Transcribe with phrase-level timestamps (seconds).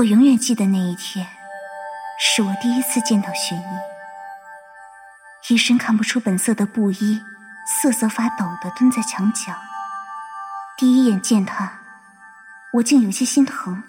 [0.00, 1.26] 我永远记得那一天，
[2.18, 7.22] 是我第一次见到玄一，一身看不出本色的布衣，
[7.66, 9.52] 瑟瑟发抖的蹲在墙角。
[10.78, 11.80] 第一眼见他，
[12.72, 13.82] 我竟有些心疼，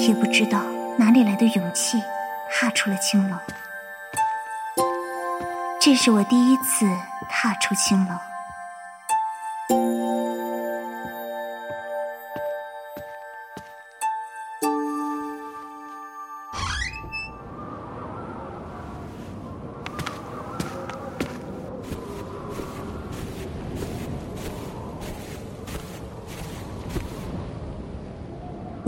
[0.00, 0.62] 也不知道
[0.96, 2.02] 哪里来的勇气，
[2.50, 3.36] 踏出了青楼。
[5.78, 6.86] 这是我第一次
[7.28, 8.16] 踏出青楼。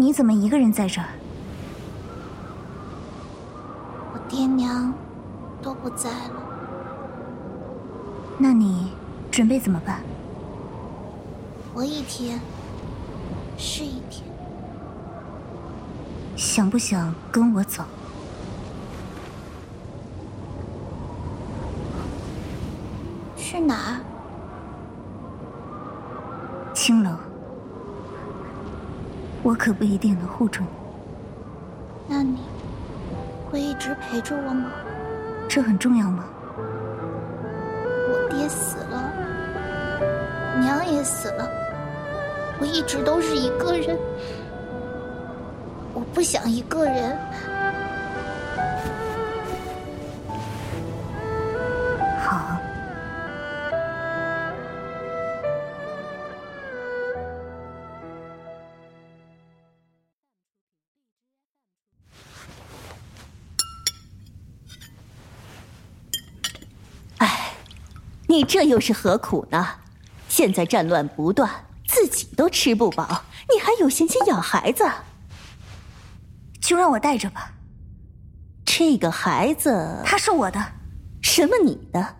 [0.06, 1.08] 你怎么一个人在这儿？
[4.12, 4.94] 我爹娘
[5.60, 6.42] 都不在了。
[8.38, 8.92] 那你
[9.32, 10.00] 准备怎么办？
[11.74, 12.38] 活一天
[13.58, 14.22] 是一天。
[16.36, 17.82] 想不想跟我走？
[23.36, 24.00] 去哪儿？
[26.72, 27.10] 青楼。
[29.42, 30.68] 我可不一定能护住你。
[32.06, 32.38] 那你
[33.50, 34.70] 会一直陪着我吗？
[35.48, 36.24] 这很重要吗？
[38.08, 39.12] 我爹死了，
[40.60, 41.50] 娘也死了，
[42.60, 43.98] 我一直都是一个人。
[45.94, 47.18] 我不想一个人。
[68.36, 69.66] 你这又是何苦呢？
[70.28, 71.50] 现在战乱不断，
[71.88, 74.84] 自己都吃不饱，你还有闲钱养孩子？
[76.60, 77.54] 就让我带着吧。
[78.66, 80.62] 这个孩子，他是我的。
[81.22, 82.16] 什么你的？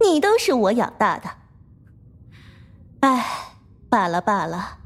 [0.00, 1.28] 你都是我养大的。
[3.00, 3.26] 哎，
[3.90, 4.78] 罢了罢了，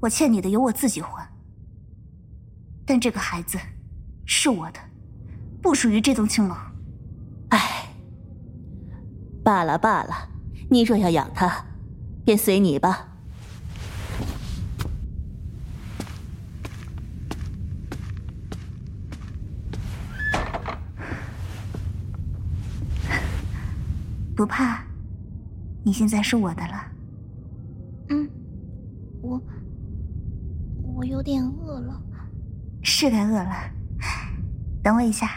[0.00, 1.28] 我欠你的由我自己还。
[2.86, 3.58] 但这个孩子
[4.24, 4.80] 是我的，
[5.60, 6.56] 不属于这栋青楼。
[9.50, 10.28] 哎，罢了罢了，
[10.70, 11.64] 你若要养他，
[12.24, 13.08] 便随你吧。
[24.36, 24.84] 不怕，
[25.82, 26.86] 你现在是我的了。
[28.10, 28.30] 嗯，
[29.20, 29.42] 我
[30.94, 32.00] 我有点饿了。
[32.84, 33.50] 是该饿了，
[34.80, 35.28] 等我一下。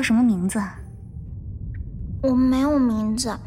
[0.00, 0.58] 叫什么名字？
[2.22, 3.38] 我没有名字。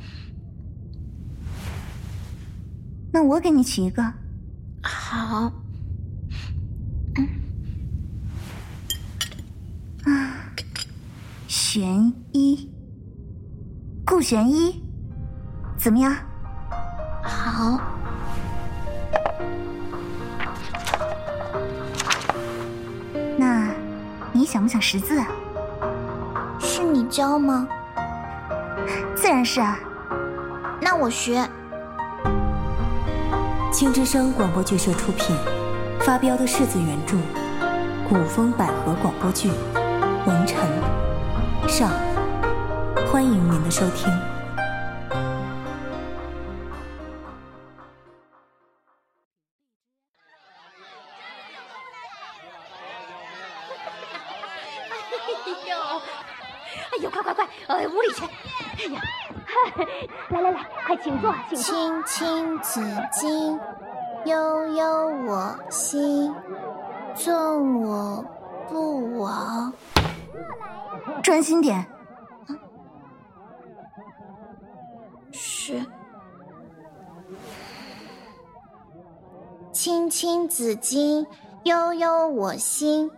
[3.11, 4.03] 那我给你起一个。
[4.83, 5.51] 好。
[7.15, 7.27] 嗯。
[10.05, 10.45] 啊，
[11.47, 12.69] 玄一，
[14.05, 14.83] 顾玄一，
[15.75, 16.15] 怎么样？
[17.23, 17.81] 好。
[23.39, 23.73] 那，
[24.31, 25.27] 你想不想识字啊？
[27.09, 27.67] 教吗？
[29.15, 29.61] 自然是。
[30.81, 31.47] 那我学。
[33.71, 35.35] 青之声广播剧社出品，
[36.01, 37.17] 发飙的柿子原著，
[38.07, 39.49] 古风百合广播剧
[40.25, 40.57] 《文臣》
[41.67, 41.89] 上，
[43.11, 44.11] 欢迎您的收听。
[63.11, 63.59] 今，
[64.25, 66.33] 悠悠我心，
[67.15, 68.25] 纵我
[68.67, 69.73] 不往。
[71.21, 71.85] 专心点。
[75.31, 75.85] 是。
[79.71, 81.25] 青青子衿，
[81.63, 83.09] 悠悠我心。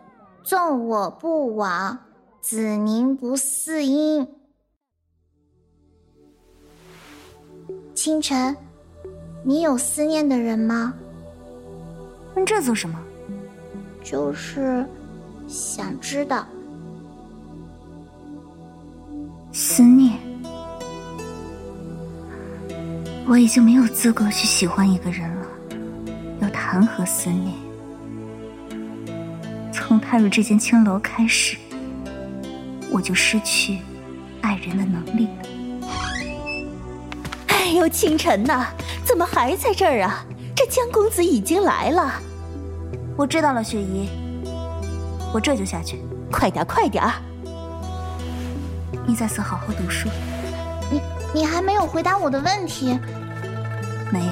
[0.43, 1.97] 纵我不往，
[2.39, 4.27] 子宁不嗣音。
[7.95, 8.55] 清晨，
[9.47, 10.92] 你有思念的人吗？
[12.36, 13.00] 问这做什么？
[14.03, 14.83] 就是
[15.47, 16.47] 想知道。
[19.51, 20.18] 思念，
[23.27, 25.48] 我已经没有资格去喜欢一个人了，
[26.41, 27.53] 又谈何思念？
[29.71, 31.56] 从踏入这间青楼开始，
[32.91, 33.77] 我就失去
[34.41, 35.54] 爱人的能力了。
[37.65, 38.67] 哎呦，清晨呐，
[39.03, 40.23] 怎么还在这儿啊？
[40.56, 42.13] 这江公子已经来了。
[43.17, 44.07] 我知道了，雪姨，
[45.33, 46.00] 我这就下去。
[46.31, 47.03] 快点，快点！
[49.07, 50.07] 你在此好好读书。
[50.91, 51.01] 你
[51.33, 53.00] 你还没有回答我的问题。
[54.12, 54.31] 没有，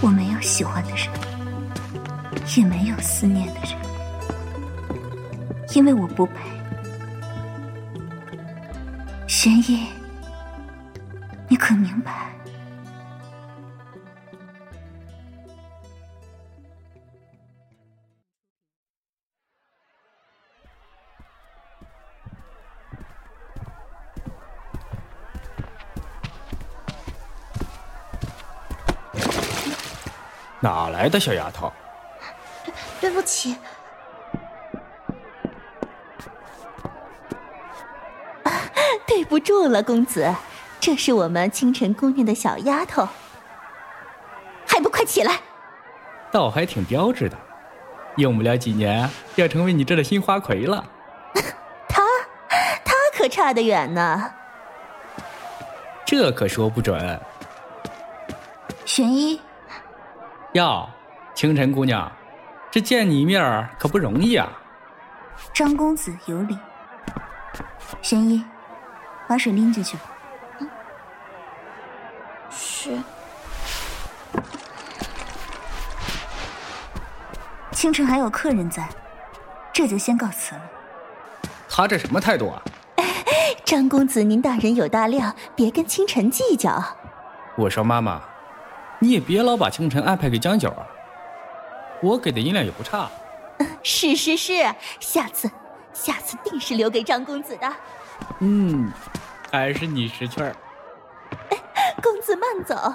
[0.00, 1.08] 我没有喜欢的人，
[2.56, 3.78] 也没有思念的人，
[5.72, 6.55] 因为我不配。
[9.46, 9.78] 玄烨，
[11.48, 12.32] 你可明白？
[30.58, 31.72] 哪来的小丫头？
[32.64, 33.56] 对对不起，
[39.06, 40.34] 对不住了，公子，
[40.80, 43.08] 这是我们清晨姑娘的小丫头，
[44.66, 45.40] 还不快起来！
[46.32, 47.36] 倒还挺标致的，
[48.16, 50.84] 用不了几年要成为你这的新花魁了。
[51.88, 52.02] 他，
[52.84, 54.32] 他可差得远呢。
[56.04, 57.20] 这可说不准。
[58.84, 59.40] 玄一，
[60.52, 60.88] 哟，
[61.34, 62.10] 清晨姑娘，
[62.70, 64.48] 这见你一面儿可不容易啊。
[65.52, 66.58] 张公子有礼。
[68.02, 68.44] 玄一，
[69.26, 70.02] 把水拎进去吧。
[72.50, 72.98] 是
[77.72, 78.88] 清晨还有客人在，
[79.72, 80.62] 这就先告辞了。
[81.68, 82.62] 他这什么态度啊？
[83.64, 86.82] 张公子，您大人有大量，别跟清晨计较。
[87.56, 88.22] 我说妈妈，
[88.98, 90.86] 你也别老把清晨安排给江九啊。
[92.00, 93.10] 我给的银两也不差。
[93.82, 95.50] 是是是，下次，
[95.92, 97.72] 下次定是留给张公子的。
[98.40, 98.90] 嗯，
[99.50, 100.54] 还是你识趣儿。
[102.02, 102.94] 公子慢走。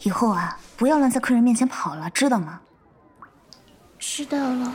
[0.00, 2.60] 以后啊，不要乱在客人面前跑了，知道吗？
[3.98, 4.72] 知道了，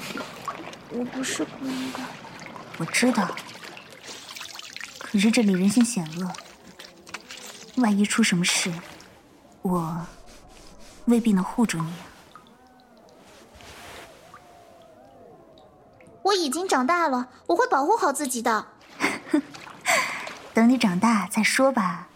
[0.93, 1.99] 我不是故意的。
[2.77, 3.29] 我知道，
[4.99, 6.31] 可是这里人心险恶，
[7.81, 8.71] 万一出什么事，
[9.61, 10.05] 我
[11.05, 12.05] 未必能护住你啊。
[16.23, 18.67] 我已经长大了，我会保护好自己的。
[20.53, 22.07] 等你长大再说吧。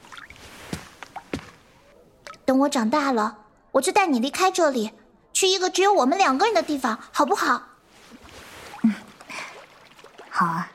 [2.44, 3.38] 等我长大了，
[3.72, 4.92] 我就带你离开这里，
[5.34, 7.64] 去一个只有我们两个人的地方，好不好？
[10.38, 10.70] 好啊。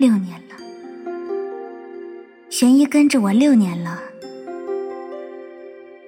[0.00, 0.56] 六年了，
[2.50, 4.02] 玄一跟着我六年了。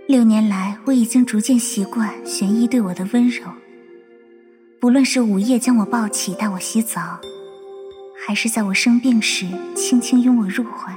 [0.09, 3.45] 六年来，我已经逐渐习惯玄一对我的温柔。
[4.81, 7.21] 不论是午夜将我抱起带我洗澡，
[8.27, 10.93] 还是在我生病时轻轻拥我入怀，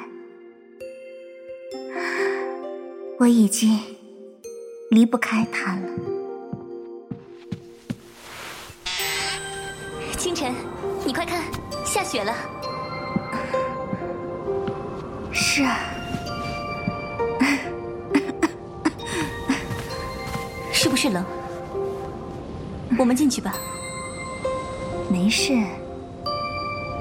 [3.22, 3.80] 我已经
[4.90, 6.15] 离不开他了。
[11.96, 12.36] 下雪了。
[15.32, 15.78] 是啊，
[20.74, 21.24] 是不是冷？
[23.00, 23.54] 我们进去吧。
[25.10, 25.54] 没事，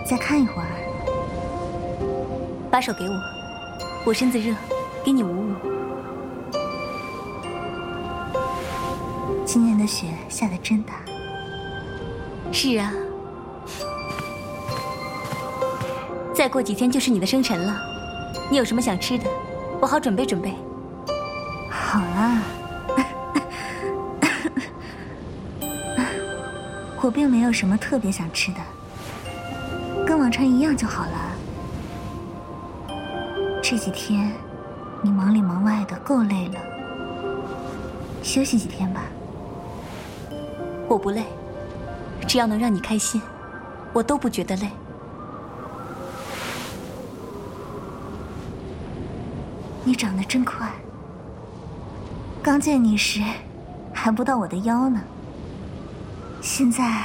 [0.08, 0.68] 再看一会儿。
[2.70, 3.20] 把手给我，
[4.04, 4.54] 我身子热，
[5.04, 5.54] 给你捂捂。
[9.44, 10.94] 今年的雪下的真大。
[12.52, 12.92] 是啊，
[16.34, 17.80] 再过几天就是你的生辰了，
[18.50, 19.24] 你有什么想吃的，
[19.80, 20.52] 我好准备准备。
[21.70, 22.42] 好啦，
[27.00, 28.58] 我并没有什么特别想吃的，
[30.04, 31.12] 跟往常一样就好了。
[33.62, 34.32] 这几天
[35.02, 36.58] 你忙里忙外的，够累了，
[38.22, 39.02] 休息几天吧。
[40.88, 41.22] 我不累，
[42.26, 43.22] 只要能让你开心，
[43.92, 44.68] 我都不觉得累。
[49.86, 50.66] 你长得真快，
[52.42, 53.20] 刚见你时
[53.92, 55.00] 还不到我的腰呢，
[56.40, 57.02] 现在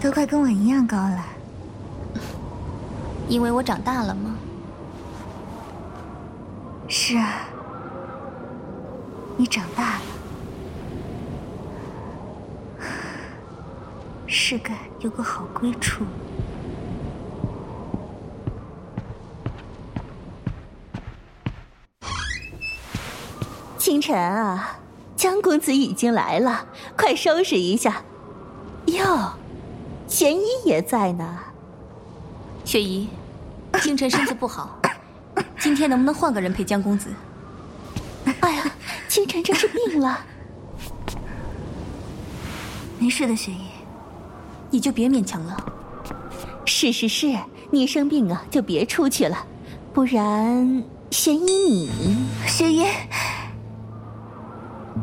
[0.00, 1.24] 都快跟我一样高了。
[3.28, 4.36] 因为我长大了吗？
[6.88, 7.40] 是啊，
[9.36, 10.00] 你长大了，
[14.26, 16.04] 是个有个好归处。
[23.88, 24.80] 清晨啊，
[25.16, 28.02] 江公子已经来了，快收拾一下。
[28.84, 29.32] 哟，
[30.06, 31.38] 玄一也在呢。
[32.66, 33.08] 雪姨，
[33.80, 34.78] 清晨身子不好，
[35.58, 37.08] 今天能不能换个人陪江公子？
[38.40, 38.70] 哎呀，
[39.08, 40.18] 清晨这是病了。
[42.98, 43.68] 没事的，雪姨，
[44.68, 45.56] 你就别勉强了。
[46.66, 47.34] 是是是，
[47.70, 49.46] 你生病啊，就别出去了，
[49.94, 51.90] 不然玄一你
[52.46, 52.84] 雪姨。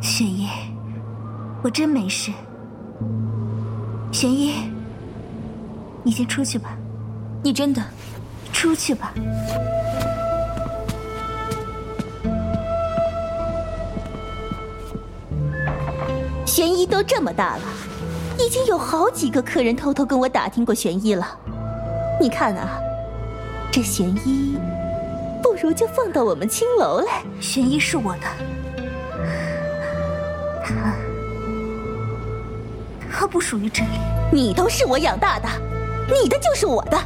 [0.02, 0.48] 玄一，
[1.64, 2.32] 我真没事。
[4.12, 4.54] 玄一，
[6.04, 6.78] 你先出去吧。
[7.44, 7.82] 你真的？
[8.54, 9.14] 出去吧。
[16.46, 17.64] 玄一都这么大了，
[18.40, 21.28] 已经有好几个客人偷偷跟我打听过玄一了。
[22.22, 22.80] 你看啊，
[23.72, 24.58] 这玄一，
[25.44, 27.24] 不如就放到我们青楼来。
[27.42, 28.55] 玄一是我的。
[30.66, 30.74] 他，
[33.12, 33.90] 他不属于这里。
[34.32, 35.48] 你都是我养大的，
[36.08, 36.98] 你的就是我的。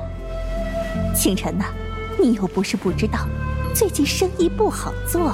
[1.14, 1.66] 清晨呐，
[2.18, 3.28] 你又不是不知道，
[3.74, 5.34] 最近生意不好做，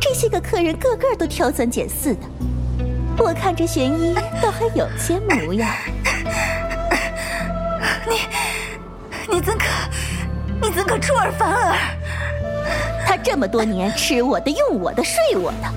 [0.00, 2.20] 这些个客人个个都挑三拣四的。
[3.18, 5.68] 我看着玄一倒还有些模样。
[8.08, 9.64] 你，你怎可，
[10.62, 11.76] 你怎可出尔反尔？
[13.06, 15.70] 他这么多年吃我的、用我的、睡我的。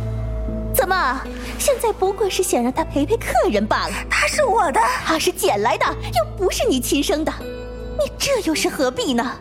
[0.74, 1.22] 怎么？
[1.68, 3.94] 现在不过是想让他陪陪客人罢了。
[4.10, 9.34] 他是我的，他是捡来的，又不是你亲生的，你这又是何必呢？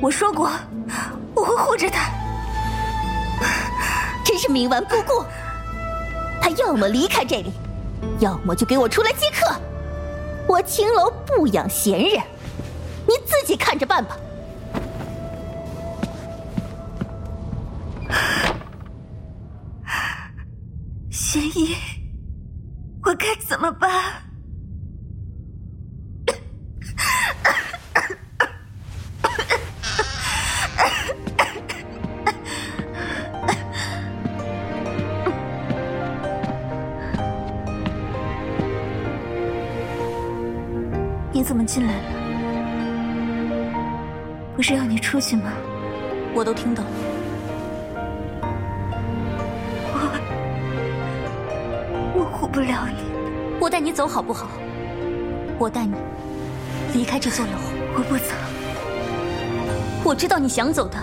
[0.00, 0.50] 我说过，
[1.34, 2.10] 我会护着他。
[4.24, 5.22] 真是冥顽不顾。
[6.40, 7.52] 他要么离开这里，
[8.18, 9.54] 要么就给我出来接客。
[10.48, 12.18] 我青楼不养闲人，
[13.06, 14.16] 你自己看着办吧。
[21.32, 21.74] 玄一，
[23.02, 23.90] 我该怎么办？
[41.32, 42.02] 你怎么进来了？
[44.54, 45.50] 不是要你出去吗？
[46.34, 46.90] 我都听到了。
[52.52, 54.46] 不了你，我带你走好不好？
[55.58, 55.94] 我带你
[56.92, 57.52] 离开这座楼。
[57.96, 58.32] 我不走。
[60.04, 60.98] 我知道你想走的，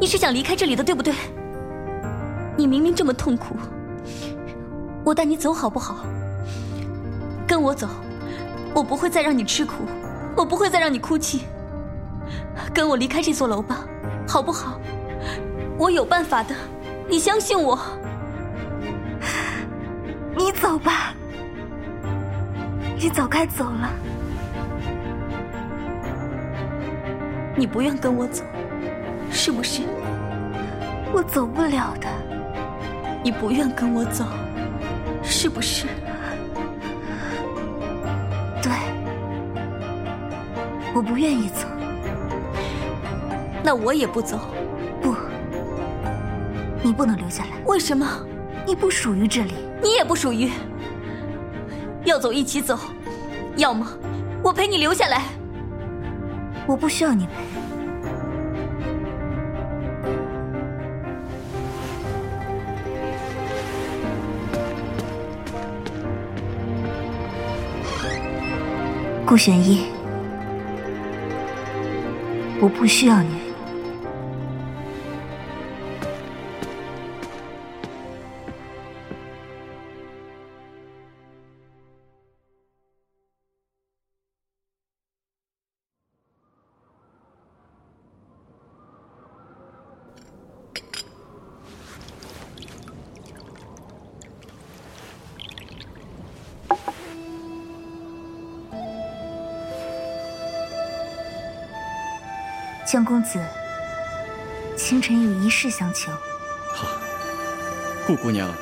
[0.00, 1.12] 你是想离开这里的，对不对？
[2.56, 3.54] 你明明这么痛苦，
[5.04, 6.06] 我带你走好不好？
[7.46, 7.86] 跟我走，
[8.74, 9.74] 我不会再让你吃苦，
[10.36, 11.42] 我不会再让你哭泣。
[12.72, 13.84] 跟我离开这座楼吧，
[14.26, 14.80] 好不好？
[15.78, 16.54] 我有办法的，
[17.10, 17.78] 你相信我。
[20.48, 21.12] 你走吧，
[22.96, 23.90] 你早该走了。
[27.54, 28.42] 你不愿跟我走，
[29.30, 29.82] 是不是？
[31.12, 32.08] 我走不了的。
[33.22, 34.24] 你不愿跟我走，
[35.22, 35.86] 是不是？
[38.62, 38.72] 对，
[40.94, 41.66] 我不愿意走。
[43.62, 44.40] 那我也不走。
[45.02, 45.14] 不，
[46.82, 47.50] 你不能留下来。
[47.66, 48.06] 为什么？
[48.66, 49.67] 你不属于这里。
[49.82, 50.50] 你也不属于，
[52.04, 52.78] 要走一起走，
[53.56, 53.86] 要么
[54.42, 55.22] 我陪你留下来。
[56.66, 57.32] 我不需要你陪。
[69.24, 69.86] 顾玄一，
[72.60, 73.47] 我不需要你。
[105.48, 106.12] 一事相求。
[106.74, 106.86] 好，
[108.06, 108.52] 顾姑娘，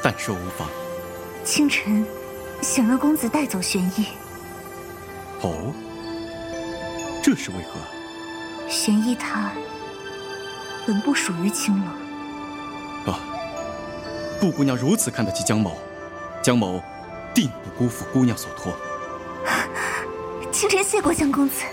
[0.00, 0.68] 但说无妨。
[1.44, 2.06] 清晨
[2.62, 4.06] 想让公子带走玄逸。
[5.40, 5.74] 哦，
[7.20, 7.80] 这是为何？
[8.68, 9.50] 玄逸他
[10.86, 13.10] 本不属于青楼。
[13.10, 13.18] 啊，
[14.40, 15.80] 顾姑娘如此看得起江某，
[16.40, 16.80] 江某
[17.34, 18.72] 定不辜负姑娘所托。
[20.52, 21.64] 清晨谢过江公子。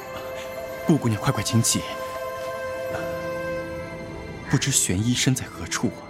[0.88, 1.84] 顾姑娘，快快请起。
[4.50, 6.02] 不知玄一身在何处啊？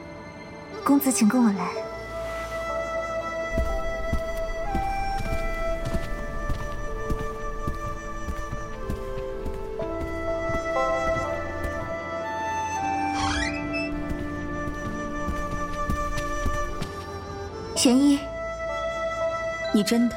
[0.85, 1.67] 公子，请跟我来。
[17.75, 18.19] 玄一，
[19.73, 20.15] 你真的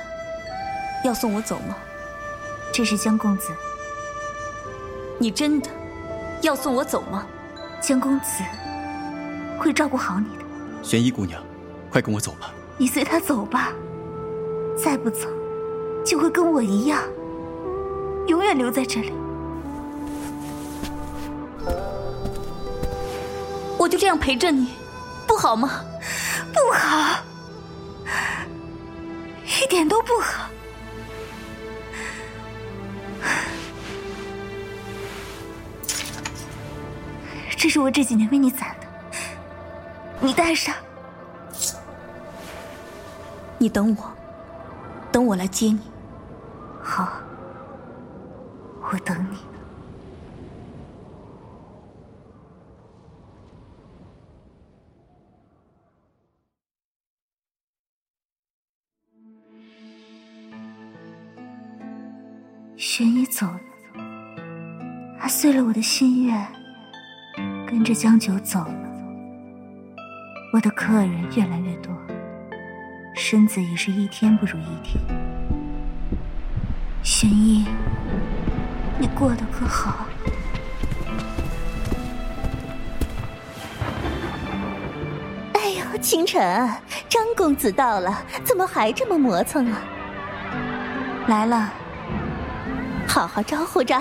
[1.05, 1.77] 要送我走吗？
[2.73, 3.49] 这是江公子。
[5.19, 5.71] 你真的
[6.43, 7.27] 要送我走吗？
[7.81, 8.45] 江公子
[9.59, 10.45] 会照顾好你的。
[10.83, 11.43] 玄衣姑娘，
[11.91, 12.53] 快跟我走吧。
[12.77, 13.73] 你随他走吧，
[14.77, 15.27] 再不走，
[16.05, 17.03] 就会跟我一样，
[18.27, 19.13] 永远留在这里。
[23.79, 24.69] 我就这样陪着你，
[25.27, 25.83] 不好吗？
[26.53, 27.23] 不好，
[29.63, 30.51] 一点都不好。
[37.61, 38.87] 这是我这几年为你攒的，
[40.19, 40.75] 你带上。
[43.59, 44.11] 你等我，
[45.13, 45.79] 等我来接你。
[46.83, 47.21] 好，
[48.81, 49.37] 我等你。
[62.79, 63.61] 玄烨走了，
[65.19, 66.60] 还碎了我的心愿。
[67.71, 68.75] 跟着江九走了，
[70.53, 71.97] 我的客人越来越多，
[73.15, 75.01] 身子也是一天不如一天。
[77.05, 77.65] 玄一，
[78.99, 80.05] 你过得可好？
[85.53, 86.69] 哎呦，清晨，
[87.09, 89.79] 张公子到了，怎么还这么磨蹭啊？
[91.29, 91.73] 来了，
[93.07, 93.97] 好好招呼着。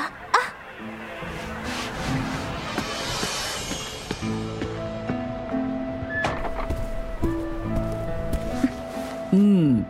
[9.42, 9.86] 嗯，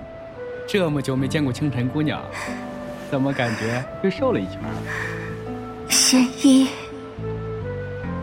[0.67, 2.21] 这么久没见过清晨姑娘，
[3.09, 4.59] 怎么感觉又瘦了一圈？
[5.89, 6.67] 玄一，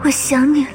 [0.04, 0.70] 我想你了。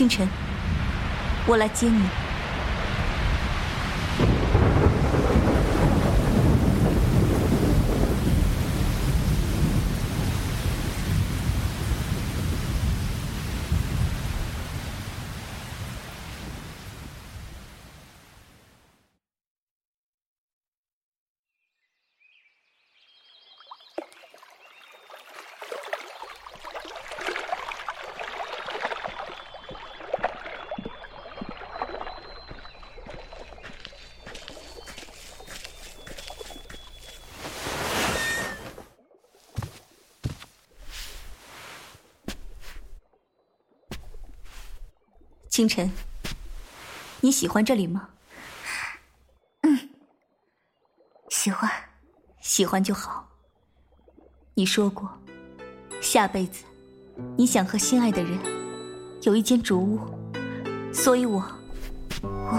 [0.00, 0.26] 星辰，
[1.46, 2.29] 我来接你。
[45.60, 45.92] 清晨，
[47.20, 48.08] 你喜欢这里吗？
[49.60, 49.90] 嗯，
[51.28, 51.70] 喜欢，
[52.40, 53.28] 喜欢就好。
[54.54, 55.06] 你说过，
[56.00, 56.64] 下辈子
[57.36, 58.38] 你想和心爱的人
[59.20, 60.00] 有一间竹屋，
[60.94, 61.44] 所以我，
[62.22, 62.58] 我，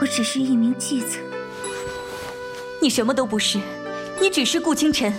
[0.00, 1.20] 我只是一名妓子。
[2.80, 3.60] 你什么都不是，
[4.20, 5.14] 你只是顾清晨，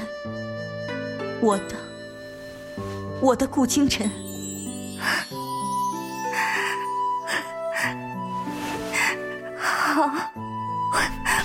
[1.40, 1.78] 我的，
[3.22, 4.12] 我的顾清晨。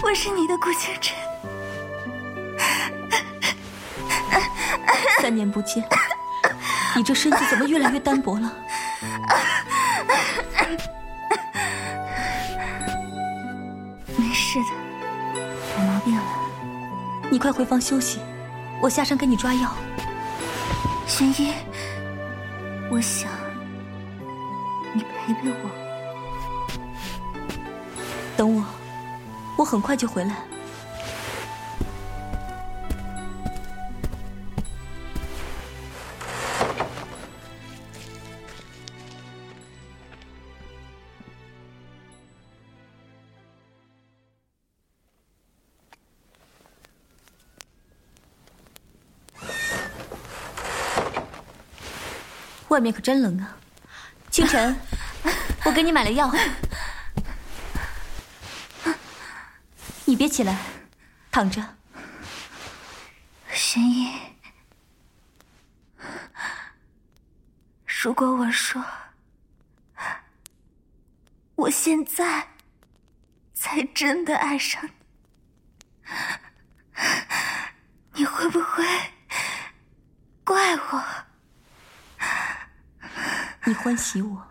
[0.03, 1.15] 我我是你的顾清晨。
[5.21, 5.87] 三年不见，
[6.97, 8.51] 你这身子怎么越来越单薄了？
[14.17, 15.41] 没事的，
[15.77, 16.23] 有毛病了。
[17.31, 18.21] 你快回房休息，
[18.81, 19.75] 我下山给你抓药。
[21.07, 21.53] 玄一，
[22.91, 23.31] 我想
[24.95, 25.71] 你陪陪我。
[28.39, 28.65] 等我，
[29.59, 30.37] 我很快就回来。
[52.69, 53.57] 外面可真冷啊！
[54.31, 54.77] 清晨，
[55.67, 56.33] 我给你买了药，
[60.19, 60.59] 别起来，
[61.31, 61.65] 躺着。
[63.51, 64.13] 神医，
[67.87, 68.85] 如果我说
[71.55, 72.49] 我现在
[73.55, 74.91] 才真的爱上你，
[78.15, 78.85] 你会不会
[80.43, 81.05] 怪我？
[83.65, 84.49] 你欢喜我，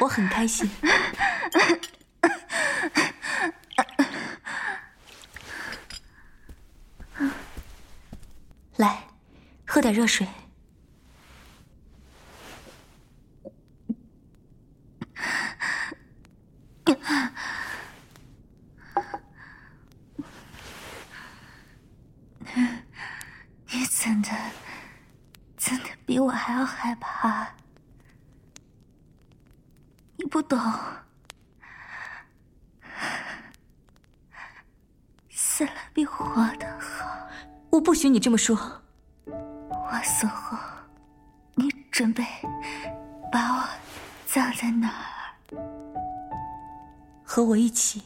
[0.00, 0.68] 我很开心。
[8.76, 9.04] 来，
[9.80, 10.28] 喝点热水。
[23.72, 24.28] 你怎的，
[25.56, 27.48] 真的比我还要害怕？
[30.18, 30.60] 你不懂，
[35.30, 37.30] 死了比活的好。
[37.70, 38.82] 我不许你这么说。
[47.40, 48.02] 和我一起。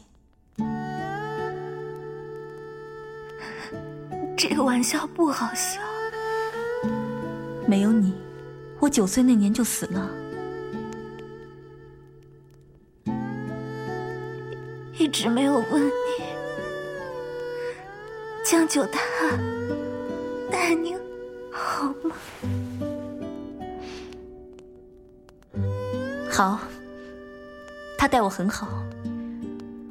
[4.36, 5.80] 这个玩笑不好笑。
[7.66, 8.14] 没有你，
[8.78, 10.08] 我九岁那年就死了。
[14.96, 15.90] 一直没有问你，
[18.44, 19.00] 江九他
[20.48, 20.94] 待你
[21.50, 22.14] 好吗？
[26.30, 26.60] 好，
[27.98, 28.68] 他待我很好。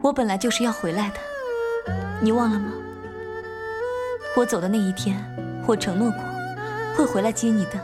[0.03, 2.73] 我本来就是要回来的，你忘了吗？
[4.35, 5.17] 我走的那一天，
[5.65, 6.19] 我承诺过
[6.93, 7.79] 会回来接你的。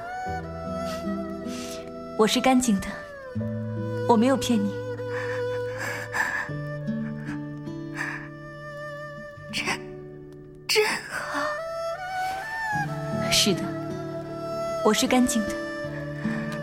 [2.17, 2.87] 我是干净的，
[4.09, 4.75] 我没有骗你。
[9.53, 9.65] 真
[10.67, 11.39] 真好。
[13.31, 13.61] 是的，
[14.83, 15.53] 我是干净的，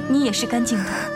[0.07, 1.15] 你也是干净的。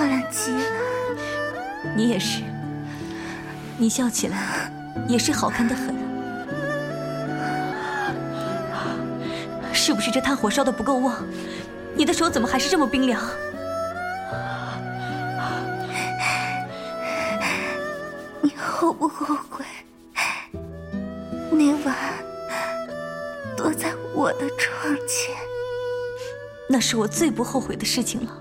[0.00, 0.62] 漂亮极了。
[1.94, 2.40] 你也是，
[3.76, 4.72] 你笑起来
[5.06, 5.94] 也是好看的很。
[9.74, 11.22] 是不是这炭火烧的不够旺？
[11.94, 13.22] 你的手怎么还是这么冰凉？
[18.40, 19.66] 你后不后悔
[21.50, 21.94] 那晚
[23.54, 25.36] 躲在我的窗前？
[26.70, 28.32] 那是我最不后悔的事情了。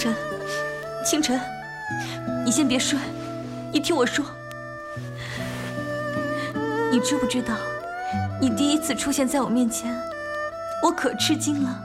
[0.00, 0.14] 晨，
[1.04, 1.38] 清晨，
[2.42, 2.98] 你先别睡，
[3.70, 4.24] 你听我说。
[6.90, 7.54] 你知不知道，
[8.40, 9.94] 你第一次出现在我面前，
[10.82, 11.78] 我可吃惊了。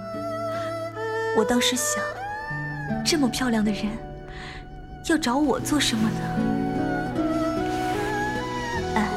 [1.37, 2.01] 我当时想，
[3.05, 3.83] 这么漂亮的人，
[5.07, 6.19] 要找我做什么呢？
[8.95, 9.09] 哎，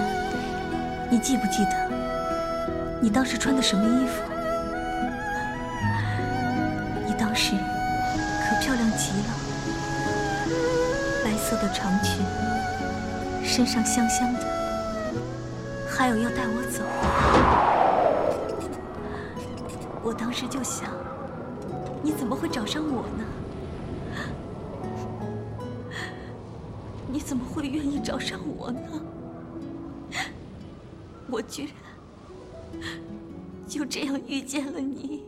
[1.09, 1.89] 你记不记得，
[3.01, 4.38] 你当时穿的什么衣服？
[11.61, 12.25] 的长裙，
[13.45, 14.41] 身上香香的，
[15.89, 16.85] 还有要带我走。
[20.03, 20.89] 我当时就想。
[22.01, 23.25] 你怎么会找上我呢？
[27.11, 28.81] 你怎么会愿意找上我呢？
[31.29, 31.73] 我居然
[33.67, 35.25] 就这样遇见了你，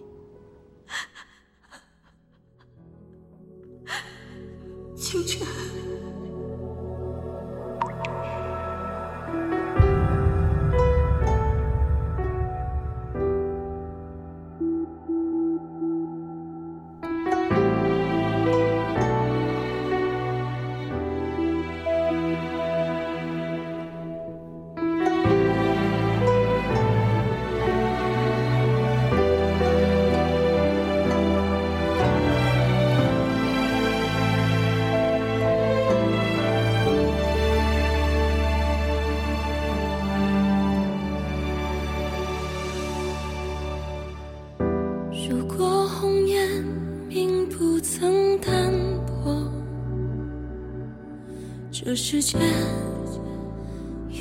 [51.90, 52.40] 这世间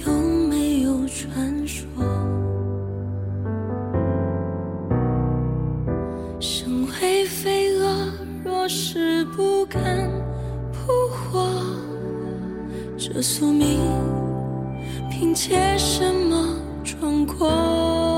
[0.03, 0.11] 有
[0.49, 1.85] 没有传说？
[6.39, 8.11] 身为飞蛾，
[8.43, 10.09] 若是不敢
[10.71, 11.47] 扑火，
[12.97, 13.79] 这宿命
[15.11, 18.08] 凭借什么闯过？